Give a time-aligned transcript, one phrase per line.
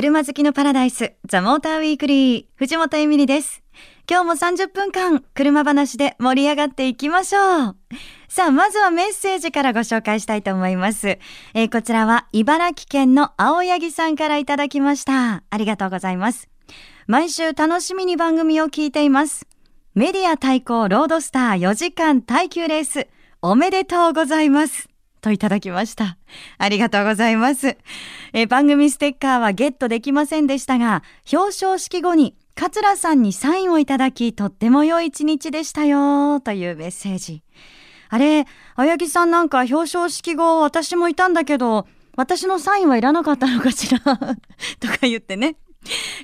[0.00, 3.64] 車好きのパラダイス、ザ・モーターウィークリー、藤本エミリです。
[4.08, 7.76] 今日も30分間、車話で盛り上がっていきましょう。
[8.28, 11.18] さあ、まずはメッセージからご紹介したいと思います。
[11.52, 15.42] えー、こちらは茨城県の青柳さんからいただきました。
[15.50, 16.48] ありがとうございます。
[17.08, 19.48] 毎週楽しみに番組を聞いています。
[19.96, 23.08] メディア対抗ロードスター4時間耐久レース、
[23.42, 24.87] おめでとうございます。
[25.20, 26.16] といただきました。
[26.58, 27.76] ありがとうございます。
[28.32, 37.42] え番組ステッカーはゲットできませんでしたが、表彰式後に桂さんにサインをいただき、とっても良い一日でしたよ、というメッセージ。
[38.10, 43.98] あれ、青柳さんなんか表彰式後、私もいたんだけど、私のサインはいらなかったのかしら？
[44.04, 44.36] とか
[45.02, 45.56] 言ってね。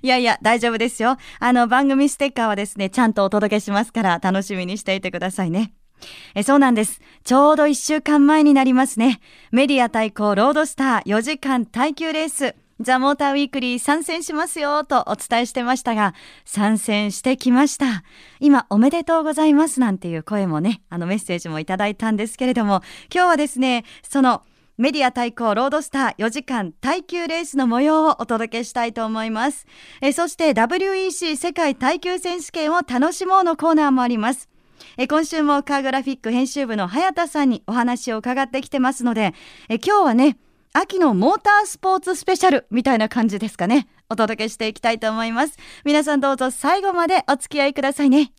[0.02, 1.16] いやいや、大丈夫ですよ。
[1.38, 5.72] あの、番組ステッカーはですね、ちゃんとお届けしますから、楽しみにしていてくださいね。
[6.34, 7.00] えそうなんです。
[7.24, 9.20] ちょうど1週間前になりますね。
[9.50, 12.54] メディア対抗ロードスター4時間耐久レース。
[12.80, 16.12] ザ・モーターウィークリー参戦しますよとお伝えしてましたが、
[16.44, 18.02] 参戦してきました。
[18.40, 22.82] 今おめでとうございますなんていう声もね、あのメッセージもいただいたんですけれども、
[23.14, 24.42] 今日はですね、その
[24.76, 29.66] メディア対抗ロードスター4時間耐久レースの模様をお届けしたいと思います。
[30.00, 34.48] えそして WEC 世界耐久選手権を楽しもうのコーナーもあります。
[34.96, 39.34] え今週もカーグラフィック編集部の早田さんにお話を伺ってきてますので
[39.68, 40.36] え今日はね
[40.72, 43.86] 秋のモータースポーツスペシャルみたいな感じですかね。
[44.10, 45.56] お届けしていきたいと思います。
[45.84, 48.32] 皆さんどうぞ最後までお付き合いくださいね。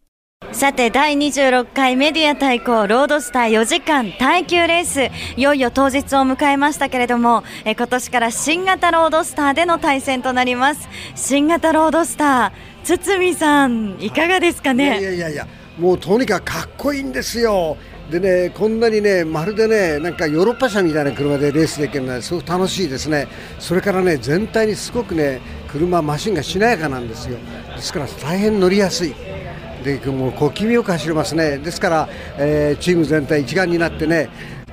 [0.52, 5.10] さて第26回メディア対抗ロードスター4時間耐久レース。
[5.38, 10.90] いよいよ当日を迎えましたけれどもえ今年から新型ロードスターでの対戦となります。
[11.16, 15.00] 新型ロードスター堤さんいかがですかね？
[15.00, 15.48] いやいやいや
[15.78, 17.78] もうとにかくかっこいいんですよ。
[18.10, 23.28] でね、こんなにね、まるでね、なんかヨーロッパ車みたいな車でレースできるのはすごく楽しいですね。
[23.60, 27.38] それからね、全体にすごくね、車、マシンがしなやかなんですよ。
[27.76, 29.16] ですから大変乗りやすい。
[29.84, 31.58] で、もう小気味よく走れますね。
[31.58, 34.30] ですから、えー、チーム全体一丸になってね、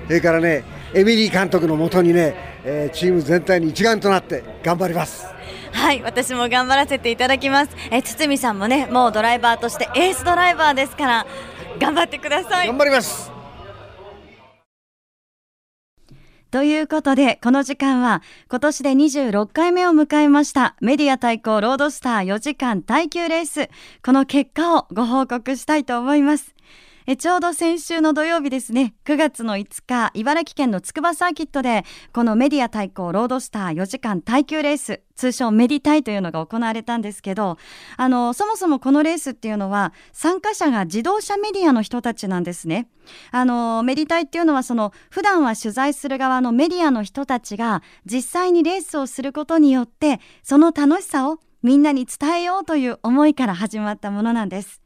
[0.06, 0.62] それからね、
[0.94, 2.34] エミリー監督のもとにね、
[2.64, 5.31] えー、チーム全体に一丸となって頑張ります。
[5.82, 11.26] はい私も頑張らせていただきますえ堤さんもねもうドライバーとしてエースドライバーですから
[11.80, 13.32] 頑張ってください頑張ります
[16.52, 18.20] ということで、この時間は
[18.50, 23.70] 今年で26回目を迎えましたメディア対抗ロードスター4時間耐久レース。
[24.04, 26.54] この結果をご報告したいと思います。
[27.06, 28.94] えちょうど先週の土曜日ですね。
[29.04, 37.58] 9月の5日茨城県の筑波サーキットでこのメディア対抗ロードスター4時間耐久レース通称メディタイというのが行われたんですけど
[37.96, 42.88] あのそもそもこのレースっていうのは参加者が自動車メディアの人たちなんですね。
[43.32, 54.80] あのメディタイっていうのはその普段は取材する側のメディアの人たちが実際にレースをすることによってその楽しさをみんなに伝えようという思いから始まったものなんです。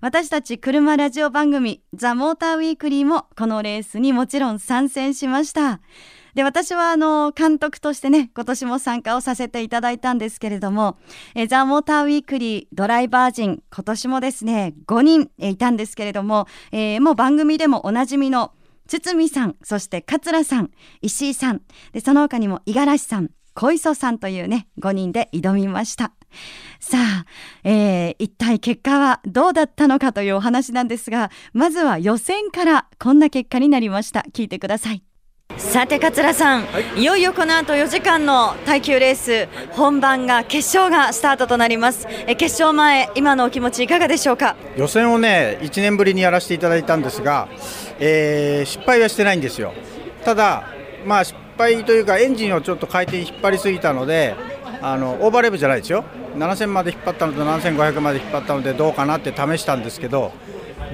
[0.00, 5.80] 私たち車ラジオ番組ザ・モーターウィークリーもこのレースにもちろん参戦しました。
[6.34, 10.96] で私はあの監督としてね今年も参加をさせていただいたんですけれども
[11.34, 18.52] えザ・モーターウィークリードライバー陣今年もですね5人いたんですけれども、えー、もう番組でもおなじみの
[18.86, 20.70] 堤さんそして桂さん
[21.02, 26.12] 石井さんでその他にも五十嵐さん小磯さんというね5人で挑みました。
[26.80, 27.24] さあ、
[27.64, 34.24] えー、一体結果はどうだったのかというお話なんですがまずは予選からこんな結果になりました。
[34.32, 35.02] 聞いてください。
[35.56, 42.06] さて桂さん、はい、いよいよこの後4時間の耐久レース、本番が決勝がスタートとなります。
[42.26, 44.56] え決勝前今のお気持ちいかがでしょうか？
[44.76, 47.48] 予選をね1年ぶりにやらせていただいたんですが、
[47.98, 49.72] えー、失敗はしてないんですよ。
[50.24, 50.64] ただ
[51.04, 54.36] まあ失敗というかエンジンをちょっと回転引っ張りすぎたので
[54.80, 56.04] あのオーバーレブじゃないですよ
[56.36, 60.32] 7000まで引っ張ったのと7500まで引っ張ったのでどうかなって試したんですけど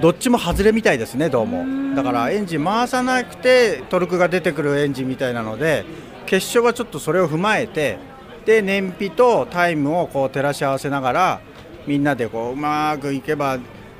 [0.01, 5.85] どっちも外れみたいですねどうもだからエンジン回さなくてトルクが出てくるエンジンみたいなので
[6.27, 7.99] 決勝はちょっとそれを踏まえて
[8.47, 11.41] で燃費とタイムをこう照らし合わせながら
[11.87, 13.59] みんなでこううまくいけば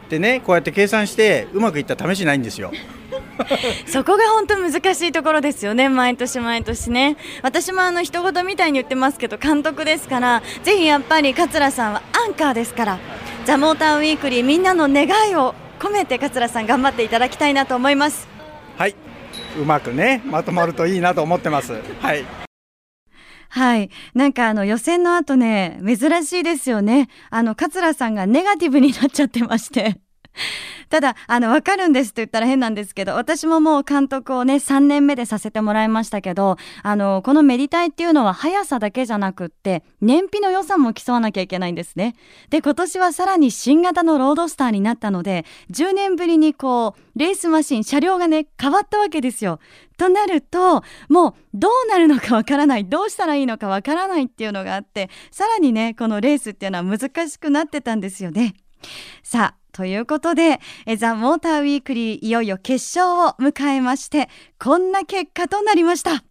[0.09, 2.73] でねこうやって計算してうまくいった試しないんですよ。
[3.87, 7.17] そこが本当難しいところですよね、毎年毎年ね。
[7.43, 12.99] 私もあの人事みたいに言ってますけど、監督ですから、ぜひやっぱり桂さんはアンカーですから、
[13.45, 18.29] ザ・モーターウィークリー、みんなの願いを込めて桂さん、頑張っていただきたいなと思います。
[18.79, 18.95] はい、
[19.61, 21.73] うまくね、まとまるといいなと思ってます。
[22.01, 22.25] はい。
[23.51, 23.89] はい。
[24.15, 27.09] なんかあの予選の後ね、珍しいですよね。
[27.31, 30.04] あの、桂さんがネガティブになっちゃってまして。
[30.91, 42.15] ただ、あの、わかるんですと言ったら変なんですけど、私ももう監督をね、3年目でさせてもらいましたけど、あの、このメディタイっていうのは速さだけじゃなくって、燃費の良さも競わなきゃいけないんですね。
[42.51, 49.61] で、今年はさらに新型のロードスターになったので、10年ぶりにこう、レースマシン、車両がね、変わったわけですよ。
[49.97, 58.55] となると、もうどうなるのかわからない、どうしたらいいのかわからないっていうのがあって、さらにね、このレースっていうのは難しくなってたんですよね。
[59.23, 60.61] さあ、ということで、
[60.97, 66.23] ザ・モーターウィークリーいよいよ決勝を迎えまして、こんな結果となりました。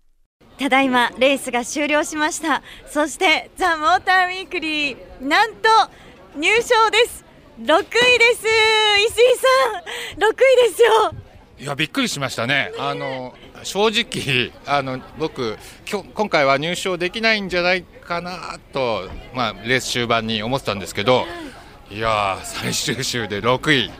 [0.58, 2.64] ただいまレースが終了しました。
[2.88, 5.68] そしてザ・モーターウィークリー、なんと
[6.38, 7.26] 入賞です。
[7.60, 7.90] 6位で
[8.36, 8.46] す。
[9.08, 9.20] 石井
[10.16, 11.14] さん、6位ですよ。
[11.60, 12.72] いやびっくりしましたね。
[12.80, 15.58] あの正直あの僕
[16.14, 21.26] 今回は入賞できないんじゃないかなとまあレース終盤に思ってたんですけど。
[21.94, 23.92] いや最終週で6位、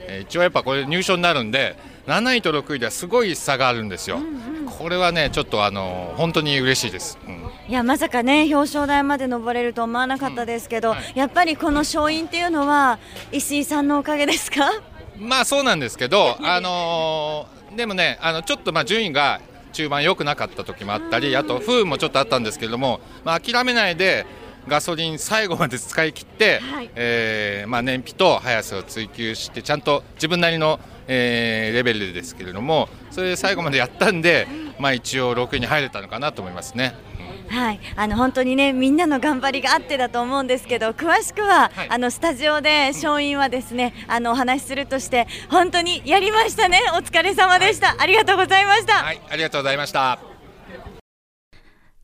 [0.00, 1.76] えー、一応やっぱこれ入賞になるんで
[2.06, 10.96] 7位と6位ではすごい差があるんですよ、うんうん、これはねちょっとあの本当に嬉しいです、うん、いやまさかね表彰台まで登れると思わなかったですけど、うん。
[10.96, 12.98] はい、やっぱりこの勝因っていうのは
[13.32, 14.70] 石井さんのおかげですか？
[15.18, 19.42] まあそうなんですけど、あのー、でもねあのちょっとまあ順位が
[19.74, 24.26] 中盤良くなかった時もあったりあと不運もちょっとあったんですけれども、まあ、諦めないで
[24.68, 30.78] ガソリン最後まで使い切って、はい、えー、まあ、燃費と速さを追求してちゃんと自分なりの、
[31.08, 34.46] えー、レベルですけれどもそれで最後までやったんで、
[34.78, 36.94] まあ、一応6位に入れたのかなと思いますね。
[37.48, 46.80] はい、あの本当にねみんなの頑張りがあってだと思うんですけど詳しくは、はい、あのスタジオで勝因はですね、あのお話しするとして本当にやりましたね。
[46.94, 48.94] お疲れ様でした、はい、ありがとうございました。
[48.94, 49.20] はい。
[49.28, 50.18] ありがとうございました。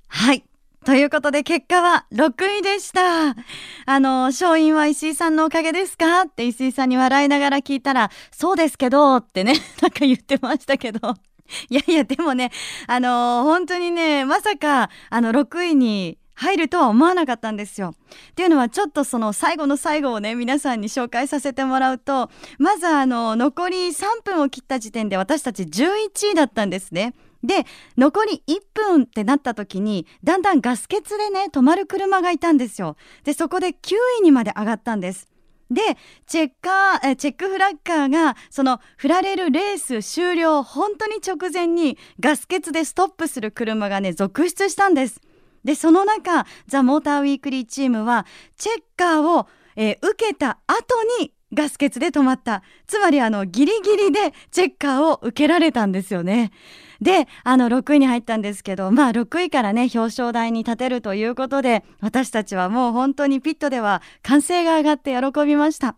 [0.08, 0.47] はい
[0.88, 3.36] ということで結果は6位でした。
[3.84, 6.22] あの、勝因は石井さんのおかげですか？
[6.22, 9.52] って石井さんに笑いながら聞いたら、そうですけどってね、
[9.82, 11.14] なんか言ってましたけど。
[11.68, 12.50] いやいや、でもね、
[12.86, 17.94] あの、本当にね、まさか、あの、6位に入るとは思わなかったんですよ。
[18.30, 27.12] っていうのはちょっとその最後の最後をね皆さんに紹介させてもらうとまずあの残り3分を切った時点で私たち11位だったんですね。
[27.42, 32.96] で残り1分ってなった時にだんだんガス欠でね止まる車がいたんですよ。
[33.24, 33.74] でそこで9
[34.20, 35.28] 位にまで上がったんです。
[35.70, 35.80] で
[36.26, 45.20] チェッカーチェックフラッカーがその振られるレース終了本当に直前にガス欠でストップする車がね続出したんです。
[45.64, 48.26] でその中ザ・モーターウィークリーチームは
[48.56, 49.46] チェッカーを、
[49.76, 52.62] えー、受けた後にガス欠で止まった。
[52.86, 56.52] つまりあのギリギリでチェッカーを受けられたんですよね。
[57.00, 65.96] で、あの、6位に入ったんですけど、まあ、6位からね、表彰台に立てるということで、私たちはもう本当にピットでは歓声が上がって喜びました。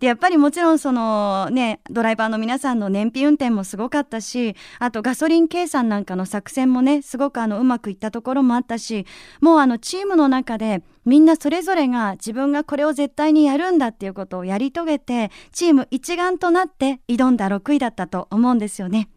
[0.00, 9.06] でやっぱりもちろんそのねドライバーの皆さんの燃費運転もすごかったしあとガソリン計算なんかの作戦もねすごくあのうまくいったところもあったし
[9.40, 19.08] もうあのチームの中でみんなそれぞれが自分がこれを絶対にやるんだっていうことをやり遂げてチーム一丸となって挑んだ6位だったと思うんですよね。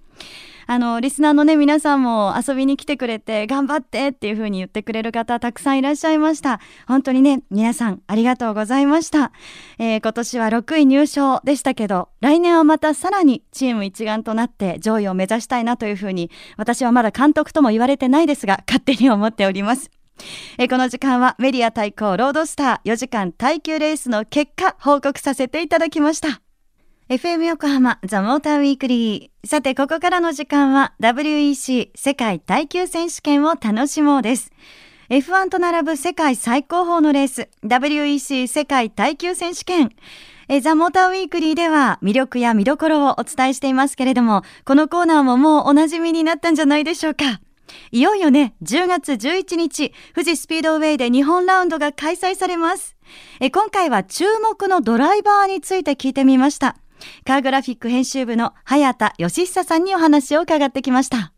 [0.68, 6.60] あのリスナーのね皆さんも遊びに来てくれて頑張ってっていう風に言ってくれる方たくさんいらっしゃいました。
[6.88, 9.32] 本当にね皆さんありがとうございました、
[9.80, 19.90] えー、今年は6位入賞でしたけど来年はまたさらにチーム一丸となって上位を目指したいなという風に私はまだ監督とも言われてないですが勝手に思っております。
[20.58, 26.42] えこの時間はメディア対抗ロードスター4時間耐久レースの結果報告させていただきました。
[27.10, 29.48] FM 横浜ザ・モーターウィークリー。
[29.48, 34.52] さて、ここからの時間は WEC 世界耐久選手権を楽しもうです。
[35.10, 39.94] F1 と並ぶ世界最高峰のレース WEC 世界耐久選手権。
[40.62, 47.40] ザ・モーターウィークリーでは魅力や見どころをお伝えしていますけれども、このコーナーももうお馴染みになったんじゃないでしょうか。
[47.92, 52.98] いよいよね、10月11日、富士スピードウェイで日本ラウンドが開催されます。
[53.54, 56.76] 今回は注目のドライバーについて聞いてみました。
[57.26, 61.32] カーグラフィック編集部の早田義久さんにお話を伺ってきました。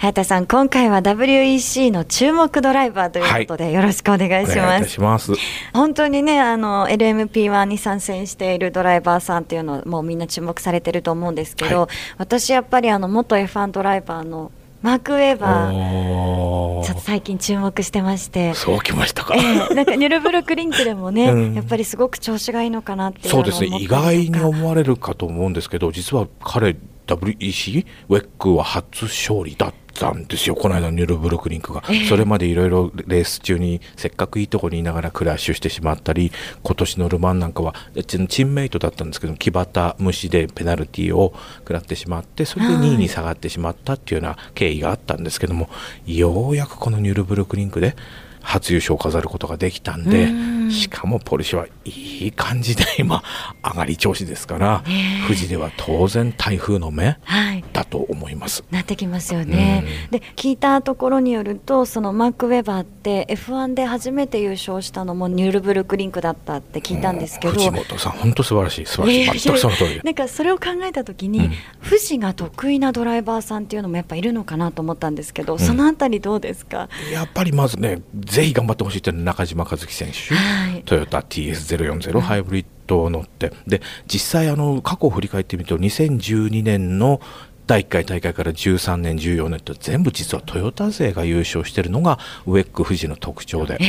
[0.00, 4.88] 早田さん、今回は WEC の注目ドライバーということで、はい、よろしくお願いします。
[4.88, 5.32] します
[5.74, 15.36] 本当にね、あの LMP1 に参戦しているドライバーさんっていうのもうみんな注目されてると思うんですけど、はい、私やっぱりあの元 F1 ドライバーのマーク・ウェー。
[15.36, 32.06] バー、ちょっと最近注目してまして、そうきましたか、えー、なんかニュルブルクリンクでもね、うん、やっぱりすごく調子がいいのかなってそうですね、意外に思われるかと思うんですけど、実は彼、WEC、ウェックは初勝利だったんですよ、この間のニュルブルクリンクが、ええ。
[32.06, 36.32] それまでいろいろレース中にせっかくいいところにいながらクラッシュしてしまったり、
[36.62, 45.68] 今年のルマンなんかは、うちのチームメイトだったんですけど、木端無視でペナルティーを食らってしまって、それで2位に下がってしまったっていうような経緯があったんですけども、
[46.06, 47.96] ようやくこのニュルブルクリンクで、
[48.42, 53.22] 初優勝を飾ることができたんでうんしかもポルシェはいい感じで今
[53.62, 55.26] 上がり調子ですから、ねえ。
[55.26, 57.64] 富士では当然台風の目はい。
[57.72, 58.64] だと思います。
[58.70, 68.86] なってきますよね、で聞いたところによるとそのマーク・ウェバーって F1 で初めて優勝したのもニュルブルクリンクだったって聞いたんですけど、藤本さん本当素晴らしい。
[68.86, 69.40] 素晴らしい。
[69.40, 70.00] 全くその通りで。
[70.04, 71.52] なんかそれを考えた時に、うん。
[71.84, 75.58] 富士が得意なドライバーさんっていうのもやっぱいるのかなと思ったんですけど、ん。
[75.58, 80.82] そのあたりどうですか、やっぱりまずねぜひ頑張ってほしいっていうのは中島和樹選手、はい。
[80.84, 83.52] トヨタ TS040 ハイブリッドを乗って。
[83.66, 87.20] で実際あの過去を振り返ってみると2012年の
[87.66, 93.84] 第1回大会から13年14年と全部実はトヨタ勢が優勝しているのがウェック富士の特徴で、え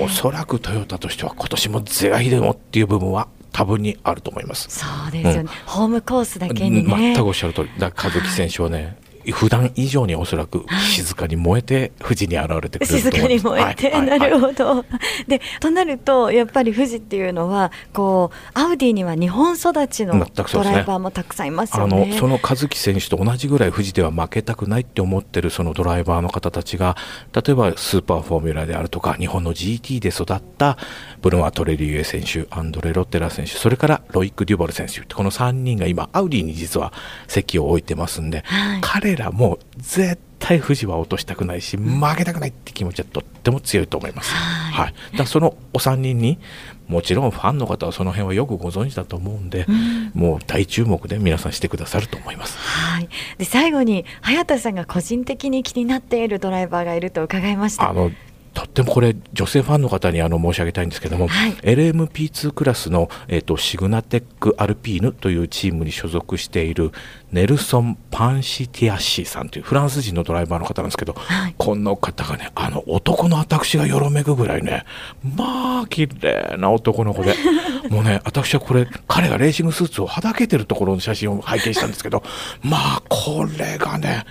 [0.00, 0.02] ー。
[0.02, 4.68] おそらくトヨタとしては今年も是が非でもっていう部分は多分にあると思います。
[4.70, 5.46] そうですよね、うん。
[5.66, 7.14] ホームコースだけにね。
[7.14, 7.70] 全くおっしゃる通り。
[7.78, 8.96] だから和樹選手はね、
[9.32, 14.84] 普段以上におそらく静かに燃えて富士に現れてくれる静かに燃えて、はいはいなるほど。
[15.26, 22.06] でとなるとやっぱり富士っていうのはこうアウディには日本育ちのドライバーもたくさんいますよあね。
[22.06, 26.96] のその和樹選手と同じぐらい富士では負けたくないって思ってるそのドライバーの方たちが
[27.32, 30.78] 例えばスーパーフォーミュラであるとか日本の GT で育った
[31.26, 36.92] ブルマ・トレリュエ選手アンドレ・ロッテラ選手それからロイック・デュボル選手この3人が今アウディに実は
[37.26, 44.32] 席を置いてますんで、はい彼らも絶対富士は落としたくないし負けたくないって気持ちはとっても強いと思います。
[44.32, 46.38] はいはい、だそのお三人に
[46.86, 49.66] もちろんファンの方はその辺はよくご存知だと思うんで、
[50.14, 52.56] もう大注目で皆さんしてくださると思います。
[52.58, 53.08] はい。
[53.38, 57.90] で最後に早田さんが個人的に気になっているドライバーがいると伺いました。
[57.90, 58.12] あの
[58.56, 61.52] とってもこれ女性ファンの方にあの申し上げたいんですけども、はい。
[61.56, 66.90] LMP2 クラスの、えっとシグナテック・アルピーヌというチームに所属している
[67.32, 71.54] ネルソン・パンシティアッシーさんというフランス人のドライバーの方なんですけど、はい。
[71.58, 74.86] この方がねあの男の私がよろめくぐらいね
[75.22, 77.34] まあ綺麗な男の子で
[77.90, 82.22] もうね私はこれ彼がレーシングスーツをはだけてるところの写真を拝見したんですけど
[82.62, 84.24] まあこれがね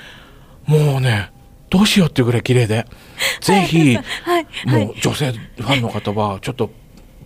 [0.66, 1.35] もうね
[1.76, 2.86] どうしようっていうぐらい綺麗で。
[3.42, 3.98] ぜひ、
[4.66, 6.72] もう女性ファンの方はちょっと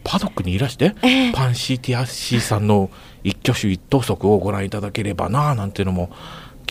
[0.03, 1.31] パドックにいらして、 ええ。
[1.31, 2.89] パンシーティアッシーさんの
[3.23, 6.09] 一挙手一投足をご覧いただければなあなんていうのも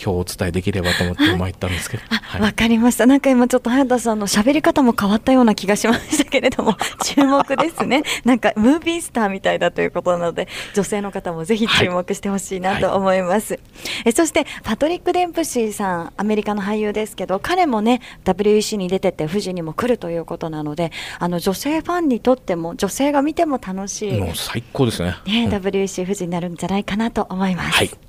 [0.01, 3.05] 今日お伝えできればと思って参ったんですけど、あ、はいわかりました。
[3.05, 8.03] なんか今ちょっと早田さんの喋り方も変わったような気がしましたけれども、 注目ですね。
[8.23, 13.59] なんかムービースターみたいだということなので、女性の方もぜひ注目してほしいなと思います。
[14.05, 25.15] えそしてパトリック・デンプシーさん、アメリカの俳優ですけど、彼もね、WEC に出てて富士にも来るということなので、あの女性ファンにとっても、女性が見ても楽しい、もう最高ですね。
[25.25, 27.71] ね、うん WEC 富士になるんじゃないかなと思います。
[27.71, 28.08] はい。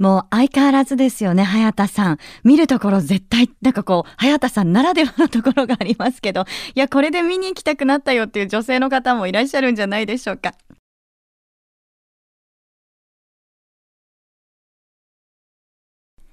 [0.00, 2.18] もう相変わらずですよね、早田さん。
[2.42, 10.54] 見るところ絶対、なんかこう、早田さんならではのところがありますけど、いや、これで見に行きたくなったよっていう女性の方もいらっしゃるんじゃないでしょうか。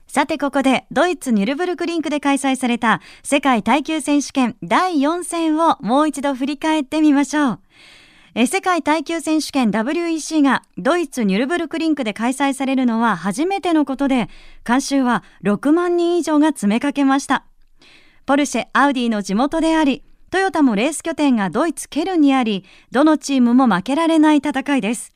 [0.08, 7.60] さてここでドイツニュルブルクリンクで開催された世界耐久選手権第4戦をもう一度振り返ってみましょう。
[8.36, 14.30] 世界耐久選手権 WEC がドイツニュルブルクリンクで開催されるのは初めてのことで、
[14.66, 17.46] 監修は6万人以上が詰めかけました。
[18.26, 25.14] ポルシェ、アウディの地元であり、トヨタもレース拠点がドイツ・ケルンにあり、どのチームも負けられない戦いです。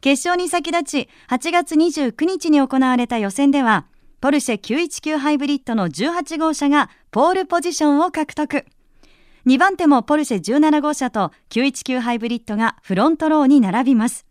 [0.00, 3.86] 決勝に先立ち、8月29日に行われた予選では、
[4.20, 8.64] ポルシェ919ハイブリッドの18号車がポールポジションを獲得。
[9.46, 14.24] 2番手もポルシェ17号車と919ハイブリッドがフロントローに並びます。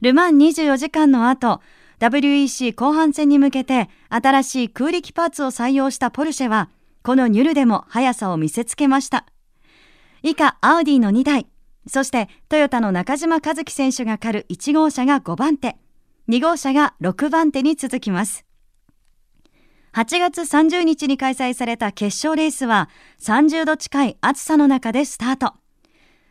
[0.00, 1.60] ルマン24時間の後、
[1.98, 6.70] WEC 後半戦に向けて新しい空力パーツを採用したポルシェは、
[7.02, 9.26] このニュルでも速さを見せつけました。
[10.22, 11.48] 以下、アウディの2台、
[11.88, 15.76] そしてトヨタの中島和樹選手が狩る1号車が5番手、
[16.28, 18.44] 2号車が6番手に続きます。
[19.94, 22.88] 8月30日に開催された決勝レースは
[23.20, 25.52] 30度近い暑さの中でスタート。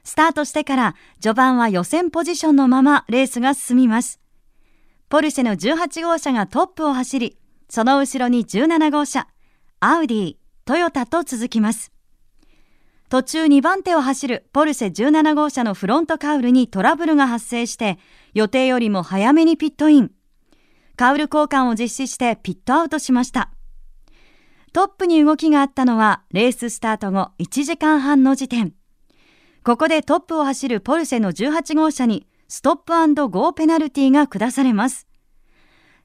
[0.04, 4.20] スタートしてから序盤は予選ポジションのままレースが進みます。
[5.10, 7.38] ポルシェの18号車がトップを走り、
[7.70, 9.28] その後ろに17号車、
[9.80, 11.92] アウディ、トヨタと続きます。
[13.10, 18.00] 途中2番手を走るポルシェ17号車のフロントカウルにトラブルが発生して、
[18.34, 20.12] 予定よりも早めにピットイン。
[20.96, 23.52] カウル交換を実施してピットアウトしました。
[24.74, 28.74] トップに動きがあったのはレーススタート後1時間半の時点。
[29.64, 32.94] ここでトップを走るポルシェの18号車にストップ
[33.30, 35.08] ゴーペナルティが下されます。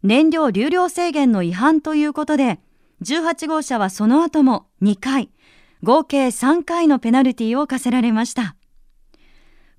[0.02, 2.60] 燃料流量制限の違反ということで、
[3.02, 5.30] 18号車はその後も2回、
[5.82, 8.55] 合計3回のペナルティを課せられました。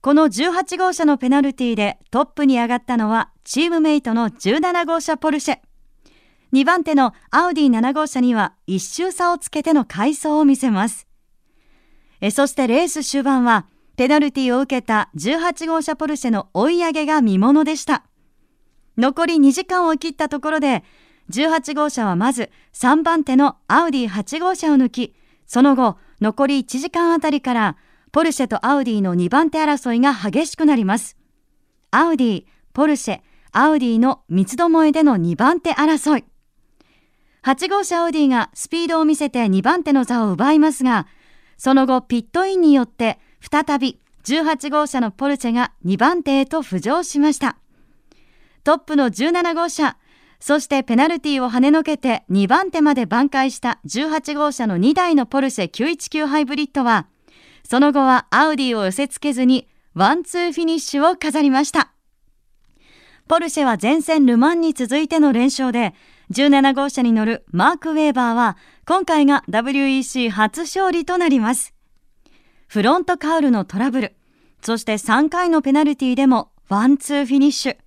[0.01, 5.59] この18号車のペナルティでトップに上がったのはチームメイトの17号車ポルシェ。
[6.53, 11.07] 2番手のアウディ7号車には1周差をつけての快走を見せます。
[12.21, 18.03] えそしてレース終盤はペナルティを受けた18号車ポルシェの追い上げが見ものでした。
[18.97, 20.83] 残り2時間を切ったところで
[21.31, 25.15] 18号車はまず3番手のアウディ8号車を抜き、
[25.47, 27.77] その後残り1時間あたりから
[28.17, 31.17] ポルシェとアウディの2番手争いが激しくなります。
[31.91, 33.19] アウディ、ポルシェ、
[33.51, 36.25] アウディの三つどもえでの2番手争い。
[37.43, 41.05] 8号車アウディがスピードを見せて2番手の座を奪いますが、
[41.59, 47.59] その後ピットインによって再び18号車のポルシェが2番手へと浮上しました。
[48.63, 49.95] トップの17号車、
[50.39, 57.05] そしてペナルティを跳ねのけて2番手まで挽回した18号車の2台のポルシェ919ハイブリッドは、
[57.67, 61.91] その後はアウディを寄せ付けずにワンツーフィニッシュを飾りました。
[63.27, 65.93] ポルシェは前戦ルマンに続いての連勝で、
[66.31, 68.55] 17号車に乗るマーク・ウェーバーは、
[68.85, 71.73] 今回が WEC 初勝利となります。
[72.67, 74.15] フロントカウルのトラブル、
[74.61, 77.77] そして3回のペナルティでもワンツーフィニッシュ。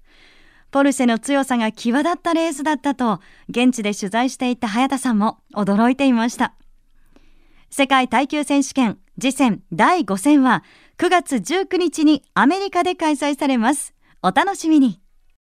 [0.70, 6.52] ポルシェの強さが際立ったレースだったと、現地で取材していた早田さんも驚いていました。
[7.70, 10.64] 世界耐久選手権次戦第5戦は
[10.98, 13.94] 9月19日にアメリカで開催されます。
[14.22, 15.00] お楽しみに。